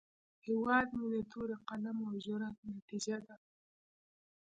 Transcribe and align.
هیواد 0.45 0.87
مې 0.97 1.07
د 1.13 1.15
تورې، 1.31 1.57
قلم، 1.67 1.97
او 2.07 2.13
جرئت 2.25 2.57
نتیجه 2.73 3.17
ده 3.25 3.35